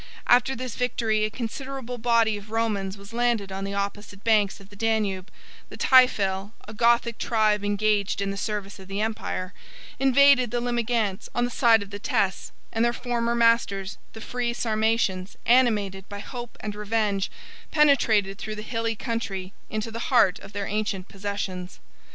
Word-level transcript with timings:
After 0.25 0.55
this 0.55 0.75
victory, 0.75 1.25
a 1.25 1.29
considerable 1.29 1.99
body 1.99 2.35
of 2.35 2.49
Romans 2.49 2.97
was 2.97 3.13
landed 3.13 3.51
on 3.51 3.63
the 3.65 3.75
opposite 3.75 4.23
banks 4.23 4.59
of 4.59 4.69
the 4.71 4.75
Danube; 4.75 5.29
the 5.69 5.77
Taifalæ, 5.77 6.53
a 6.67 6.73
Gothic 6.73 7.19
tribe 7.19 7.63
engaged 7.63 8.19
in 8.19 8.31
the 8.31 8.35
service 8.35 8.79
of 8.79 8.87
the 8.87 8.99
empire, 8.99 9.53
invaded 9.99 10.49
the 10.49 10.59
Limigantes 10.59 11.29
on 11.35 11.45
the 11.45 11.51
side 11.51 11.83
of 11.83 11.91
the 11.91 11.99
Teyss; 11.99 12.51
and 12.73 12.83
their 12.83 12.93
former 12.93 13.35
masters, 13.35 13.99
the 14.13 14.21
free 14.21 14.53
Sarmatians, 14.53 15.37
animated 15.45 16.09
by 16.09 16.17
hope 16.17 16.57
and 16.61 16.73
revenge, 16.73 17.29
penetrated 17.69 18.39
through 18.39 18.55
the 18.55 18.63
hilly 18.63 18.95
country, 18.95 19.53
into 19.69 19.91
the 19.91 20.09
heart 20.09 20.39
of 20.39 20.51
their 20.53 20.65
ancient 20.65 21.09
possessions. 21.09 21.79